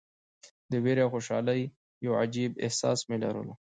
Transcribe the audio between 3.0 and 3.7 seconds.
مې لرلو.